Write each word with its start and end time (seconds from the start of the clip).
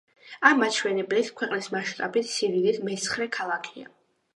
ამ 0.49 0.55
მაჩვენებლით, 0.63 1.29
ქვეყნის 1.43 1.69
მასშტაბით 1.77 2.33
სიდიდით 2.35 2.85
მეცხრე 2.91 3.33
ქალაქია. 3.41 3.97